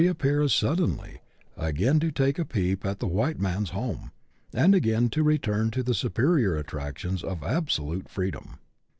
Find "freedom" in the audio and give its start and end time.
8.09-8.57